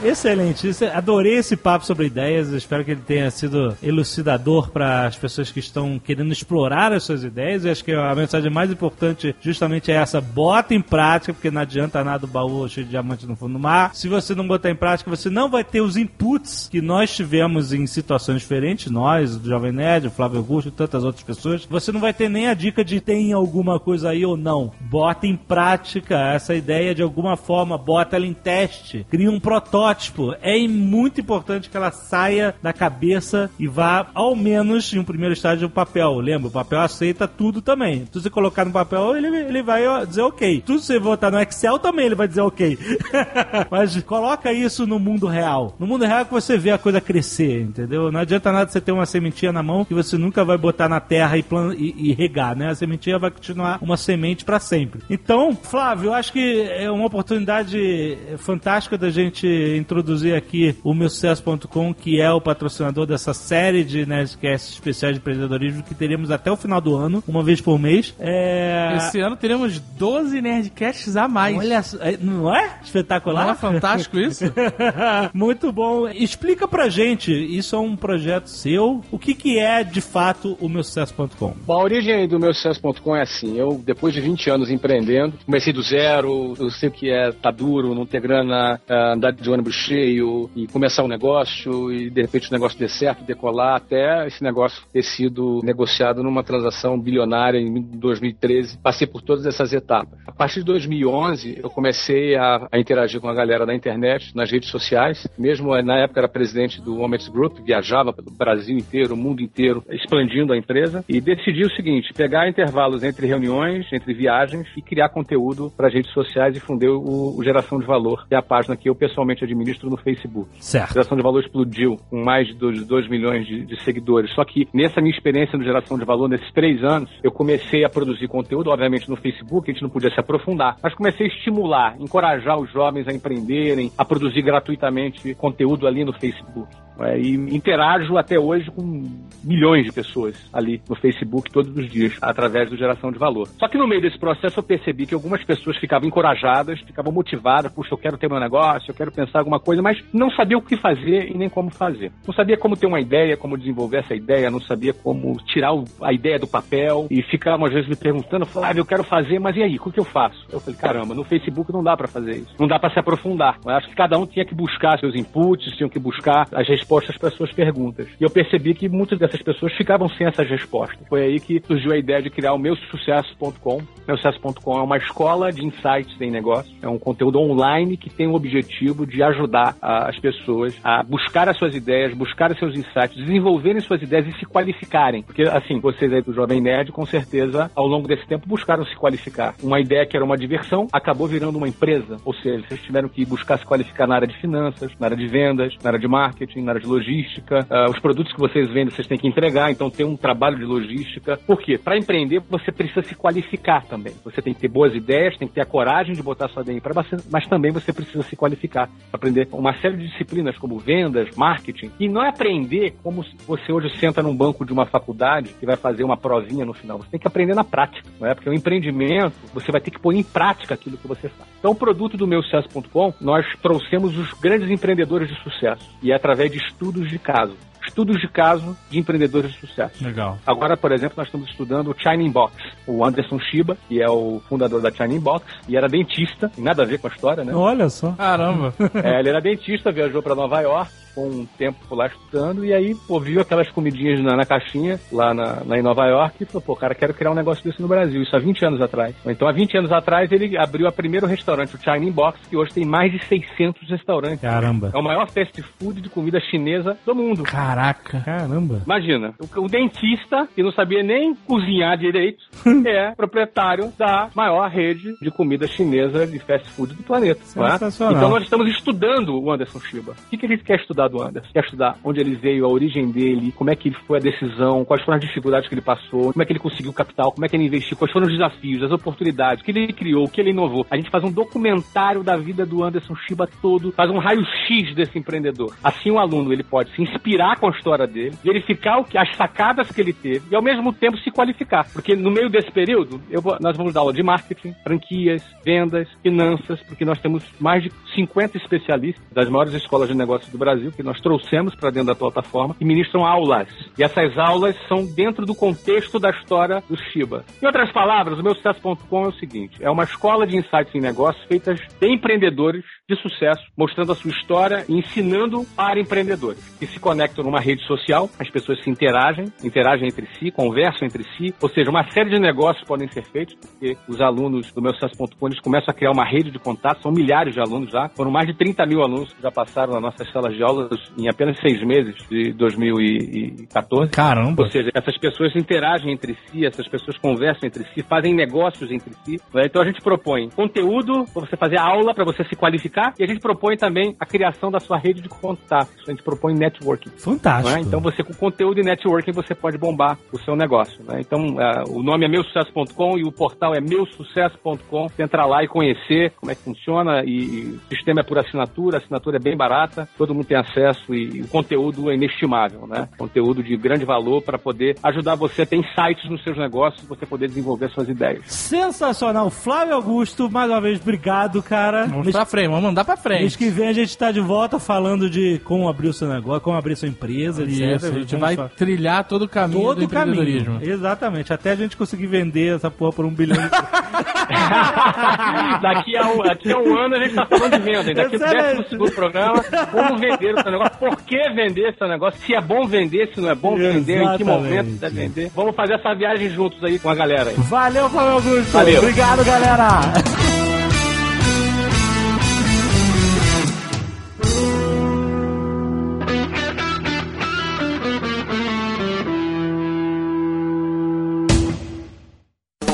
[0.03, 2.49] Excelente, Isso- adorei esse papo sobre ideias.
[2.49, 7.23] Espero que ele tenha sido elucidador para as pessoas que estão querendo explorar as suas
[7.23, 7.63] ideias.
[7.63, 11.61] Eu acho que a mensagem mais importante justamente é essa: bota em prática, porque não
[11.61, 13.95] adianta nada o baú cheio de diamante no fundo do mar.
[13.95, 17.71] Se você não botar em prática, você não vai ter os inputs que nós tivemos
[17.71, 21.65] em situações diferentes, nós, o Jovem Nerd, o Flávio Augusto e tantas outras pessoas.
[21.65, 24.71] Você não vai ter nem a dica de tem alguma coisa aí ou não.
[24.81, 29.92] Bota em prática essa ideia de alguma forma, bota ela em teste, cria um protótipo.
[30.41, 35.33] É muito importante que ela saia da cabeça e vá, ao menos, em um primeiro
[35.33, 36.15] estágio, o papel.
[36.19, 38.05] Lembra, o papel aceita tudo também.
[38.11, 40.61] Se você colocar no papel, ele, ele vai dizer ok.
[40.65, 42.77] Tudo que você botar no Excel também, ele vai dizer ok.
[43.69, 45.75] Mas coloca isso no mundo real.
[45.79, 48.11] No mundo real é que você vê a coisa crescer, entendeu?
[48.11, 50.99] Não adianta nada você ter uma sementinha na mão que você nunca vai botar na
[50.99, 51.43] terra e,
[51.77, 52.69] e- e regar, né?
[52.69, 55.01] A sementinha vai continuar uma semente pra sempre.
[55.09, 59.47] Então, Flávio, eu acho que é uma oportunidade fantástica da gente
[59.83, 65.19] introduzir aqui o meu sucesso.com, que é o patrocinador dessa série de Nerdcasts especiais de
[65.19, 68.15] empreendedorismo que teremos até o final do ano, uma vez por mês.
[68.19, 68.95] É...
[68.97, 71.57] Esse ano teremos 12 Nerdcasts a mais.
[71.57, 73.45] Olha, só, é, não é espetacular?
[73.45, 74.45] Não é fantástico isso?
[75.33, 76.07] Muito bom.
[76.07, 80.69] Explica pra gente, isso é um projeto seu, o que, que é de fato o
[80.69, 81.55] meu sucesso.com?
[81.65, 85.73] Bom, a origem do meu sucesso.com é assim, eu depois de 20 anos empreendendo, comecei
[85.73, 89.49] do zero, eu sei o que é tá duro, não ter grana, é, andar de
[89.49, 94.27] ônibus cheio e começar um negócio e de repente o negócio der certo, decolar, até
[94.27, 98.77] esse negócio ter sido negociado numa transação bilionária em 2013.
[98.79, 100.19] Passei por todas essas etapas.
[100.27, 104.51] A partir de 2011, eu comecei a, a interagir com a galera da internet, nas
[104.51, 105.27] redes sociais.
[105.37, 109.83] Mesmo na época era presidente do Moments Group, viajava pelo Brasil inteiro, o mundo inteiro,
[109.89, 115.09] expandindo a empresa e decidi o seguinte: pegar intervalos entre reuniões, entre viagens e criar
[115.09, 118.41] conteúdo para as redes sociais e fundei o, o, Geração de Valor, que é a
[118.41, 119.52] página que eu pessoalmente administro
[119.89, 120.49] no Facebook.
[120.59, 120.93] Certo.
[120.93, 124.33] Geração de Valor explodiu com mais de 2 milhões de, de seguidores.
[124.33, 127.89] Só que nessa minha experiência no Geração de Valor, nesses três anos, eu comecei a
[127.89, 131.95] produzir conteúdo, obviamente no Facebook, a gente não podia se aprofundar, mas comecei a estimular,
[131.99, 136.67] encorajar os jovens a empreenderem, a produzir gratuitamente conteúdo ali no Facebook.
[136.99, 139.03] É, e interajo até hoje com
[139.43, 143.47] milhões de pessoas ali no Facebook todos os dias, através do Geração de Valor.
[143.59, 147.71] Só que no meio desse processo eu percebi que algumas pessoas ficavam encorajadas, ficavam motivadas,
[147.71, 150.61] puxa, eu quero ter meu negócio, eu quero pensar alguma coisa, mas não sabia o
[150.61, 152.11] que fazer e nem como fazer.
[152.25, 156.13] Não sabia como ter uma ideia, como desenvolver essa ideia, não sabia como tirar a
[156.13, 159.63] ideia do papel e ficavam às vezes me perguntando, Flávio, eu quero fazer, mas e
[159.63, 160.45] aí, o que eu faço?
[160.51, 162.55] Eu falei, caramba, no Facebook não dá para fazer isso.
[162.59, 163.57] Não dá para se aprofundar.
[163.65, 166.82] Eu acho que cada um tinha que buscar seus inputs, tinham que buscar as respostas
[167.17, 168.07] para suas perguntas.
[168.19, 171.07] E eu percebi que muitas dessas pessoas ficavam sem essas respostas.
[171.07, 173.81] Foi aí que surgiu a ideia de criar o meu sucesso.com.
[174.07, 176.73] Meu sucesso.com é uma escola de insights em negócio.
[176.81, 181.57] É um conteúdo online que tem o objetivo de ajudar as pessoas a buscar as
[181.57, 185.23] suas ideias, buscar os seus insights, desenvolverem suas ideias e se qualificarem.
[185.23, 188.95] Porque, assim, vocês aí do Jovem Nerd, com certeza, ao longo desse tempo, buscaram se
[188.95, 189.55] qualificar.
[189.61, 192.17] Uma ideia que era uma diversão acabou virando uma empresa.
[192.25, 195.27] Ou seja, vocês tiveram que buscar se qualificar na área de finanças, na área de
[195.27, 198.89] vendas, na área de marketing, na área de logística uh, os produtos que vocês vendem
[198.89, 201.37] vocês têm que entregar, então tem um trabalho de logística.
[201.45, 201.77] Por quê?
[201.77, 204.13] Para empreender você precisa se qualificar também.
[204.23, 206.81] Você tem que ter boas ideias, tem que ter a coragem de botar sua ideia
[206.81, 206.93] para
[207.31, 212.07] mas também você precisa se qualificar, aprender uma série de disciplinas como vendas, marketing, e
[212.07, 216.03] não é aprender como você hoje senta num banco de uma faculdade que vai fazer
[216.03, 216.99] uma provinha no final.
[216.99, 218.33] Você tem que aprender na prática, não é?
[218.33, 221.49] Porque o empreendimento, você vai ter que pôr em prática aquilo que você faz.
[221.59, 226.15] Então, o produto do meu sucesso.com, nós trouxemos os grandes empreendedores de sucesso e é
[226.15, 227.55] através de estudos de caso.
[227.85, 230.03] Estudos de caso de empreendedores de sucesso.
[230.03, 230.37] Legal.
[230.45, 232.55] Agora, por exemplo, nós estamos estudando o China Box.
[232.87, 236.85] O Anderson Shiba, que é o fundador da China Box, e era dentista, nada a
[236.85, 237.53] ver com a história, né?
[237.53, 238.13] Olha só.
[238.13, 238.73] Caramba.
[239.03, 242.95] É, ele era dentista, viajou para Nova York, ficou um tempo lá estudando e aí,
[243.07, 246.61] pô, viu aquelas comidinhas na, na caixinha lá, na, lá em Nova York e falou,
[246.61, 248.23] pô, cara, quero criar um negócio desse no Brasil.
[248.23, 249.15] Isso há 20 anos atrás.
[249.25, 252.73] Então, há 20 anos atrás, ele abriu o primeiro restaurante, o China Box, que hoje
[252.73, 254.41] tem mais de 600 restaurantes.
[254.41, 254.91] Caramba.
[254.93, 257.43] É o maior fast food de comida chinesa do mundo.
[257.43, 258.21] Caraca.
[258.21, 258.81] Caramba.
[258.85, 262.43] Imagina, o, o dentista, que não sabia nem cozinhar direito,
[262.85, 267.41] é proprietário da maior rede de comida chinesa de fast food do planeta.
[267.41, 268.15] É?
[268.17, 270.13] Então, nós estamos estudando o Anderson Shiba.
[270.13, 271.02] O que, que ele quer estudar?
[271.07, 271.49] Do Anderson.
[271.53, 275.03] Quer estudar onde ele veio, a origem dele, como é que foi a decisão, quais
[275.03, 277.55] foram as dificuldades que ele passou, como é que ele conseguiu capital, como é que
[277.55, 280.51] ele investiu, quais foram os desafios, as oportunidades, o que ele criou, o que ele
[280.51, 280.85] inovou.
[280.89, 285.17] A gente faz um documentário da vida do Anderson Shiba todo, faz um raio-x desse
[285.17, 285.75] empreendedor.
[285.83, 289.35] Assim o aluno ele pode se inspirar com a história dele, verificar o que, as
[289.35, 291.85] sacadas que ele teve e ao mesmo tempo se qualificar.
[291.91, 296.81] Porque no meio desse período, vou, nós vamos dar aula de marketing, franquias, vendas, finanças,
[296.83, 301.03] porque nós temos mais de 50 especialistas das maiores escolas de negócios do Brasil que
[301.03, 303.67] nós trouxemos para dentro da plataforma e ministram aulas.
[303.97, 307.43] E essas aulas são dentro do contexto da história do Shiba.
[307.61, 311.01] Em outras palavras, o meu sucesso.com é o seguinte: é uma escola de insights em
[311.01, 316.87] negócios feitas de empreendedores de sucesso, mostrando a sua história e ensinando para empreendedores que
[316.87, 321.53] se conectam numa rede social, as pessoas se interagem, interagem entre si, conversam entre si,
[321.61, 325.47] ou seja, uma série de negócios podem ser feitos, porque os alunos do meu sucesso.com
[325.47, 328.47] eles começam a criar uma rede de contatos, são milhares de alunos já, foram mais
[328.47, 331.57] de 30 mil alunos que já passaram nas nossas salas de aula pessoas em apenas
[331.59, 334.11] seis meses de 2014.
[334.11, 334.63] Caramba.
[334.63, 339.13] Ou seja, essas pessoas interagem entre si, essas pessoas conversam entre si, fazem negócios entre
[339.25, 339.39] si.
[339.53, 339.63] né?
[339.65, 343.27] Então a gente propõe conteúdo para você fazer aula, para você se qualificar, e a
[343.27, 345.93] gente propõe também a criação da sua rede de contatos.
[346.07, 347.09] A gente propõe networking.
[347.17, 347.75] Fantástico.
[347.75, 347.81] né?
[347.81, 351.03] Então você com conteúdo e networking você pode bombar o seu negócio.
[351.03, 351.19] né?
[351.19, 355.07] Então ah, o nome é meusucesso.com e o portal é meusucesso.com.
[355.09, 358.37] Você entra lá e conhecer como é que funciona e, e o sistema é por
[358.37, 362.87] assinatura, a assinatura é bem barata, todo mundo tem acesso e, o conteúdo é inestimável,
[362.87, 363.07] né?
[363.17, 367.25] Conteúdo de grande valor para poder ajudar você a ter insights nos seus negócios, você
[367.25, 368.45] poder desenvolver suas ideias.
[368.45, 369.49] Sensacional.
[369.49, 372.05] Flávio Augusto, mais uma vez, obrigado, cara.
[372.07, 373.57] Vamos Mês- pra frente, vamos mandar pra Mês frente.
[373.57, 376.77] que vem a gente tá de volta falando de como abrir o seu negócio, como
[376.77, 377.71] abrir sua empresa, etc.
[377.71, 380.75] Isso, a gente Vamos vai fa- trilhar todo o caminho do todo o empreendedorismo.
[380.79, 380.93] caminho.
[380.93, 381.53] Exatamente.
[381.53, 383.69] Até a gente conseguir vender essa porra por um bilhão de
[385.81, 388.09] daqui, a um, daqui a um ano a gente tá falando de venda.
[388.09, 388.15] hein?
[388.15, 392.39] Daqui ao segundo programa, como vender o seu negócio, por que vender o seu negócio,
[392.45, 394.45] se é bom vender, se não é bom vender, em que Exatamente.
[394.45, 395.51] momento deve vender.
[395.55, 397.55] Vamos fazer essa viagem juntos aí com a galera aí.
[397.57, 398.71] Valeu, Flávio Augusto.
[398.71, 398.99] Valeu.
[399.01, 400.72] Obrigado, galera.